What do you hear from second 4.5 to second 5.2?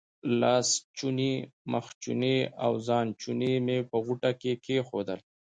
کېښودل.